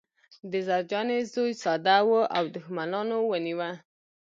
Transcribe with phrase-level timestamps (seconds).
[0.51, 3.71] د زرجانې زوی ساده و او دښمنانو ونیوه